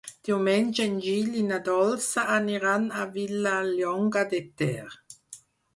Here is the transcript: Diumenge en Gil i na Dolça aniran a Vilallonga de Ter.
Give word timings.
Diumenge 0.27 0.87
en 0.91 0.95
Gil 1.03 1.29
i 1.41 1.43
na 1.51 1.59
Dolça 1.69 2.25
aniran 2.39 2.91
a 3.03 3.07
Vilallonga 3.19 4.29
de 4.35 4.45
Ter. 4.63 5.01